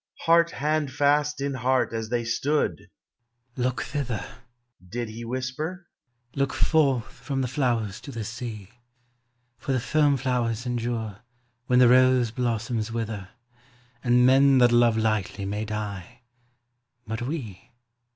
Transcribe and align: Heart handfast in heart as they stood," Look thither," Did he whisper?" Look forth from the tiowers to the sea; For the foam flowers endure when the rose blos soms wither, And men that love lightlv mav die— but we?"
Heart 0.21 0.49
handfast 0.49 1.39
in 1.41 1.53
heart 1.53 1.93
as 1.93 2.09
they 2.09 2.23
stood," 2.25 2.89
Look 3.55 3.83
thither," 3.83 4.25
Did 4.83 5.09
he 5.09 5.23
whisper?" 5.23 5.85
Look 6.35 6.53
forth 6.53 7.03
from 7.13 7.41
the 7.43 7.47
tiowers 7.47 8.01
to 8.01 8.11
the 8.11 8.23
sea; 8.23 8.71
For 9.59 9.73
the 9.73 9.79
foam 9.79 10.17
flowers 10.17 10.65
endure 10.65 11.21
when 11.67 11.77
the 11.77 11.87
rose 11.87 12.31
blos 12.31 12.63
soms 12.67 12.89
wither, 12.91 13.29
And 14.03 14.25
men 14.25 14.57
that 14.57 14.71
love 14.71 14.95
lightlv 14.95 15.47
mav 15.47 15.67
die— 15.67 16.21
but 17.07 17.21
we?" 17.21 17.69